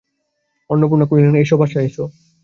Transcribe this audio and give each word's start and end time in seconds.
অন্নপূর্ণা 0.69 1.05
কহিলেন, 1.05 1.35
এসো 1.35 1.43
এসো 1.43 1.55
বাছা, 1.57 1.79
বসো। 1.81 2.03